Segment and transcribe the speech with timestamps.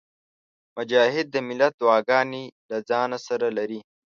[0.77, 3.79] مجاهد د ملت دعاګانې له ځانه سره لري.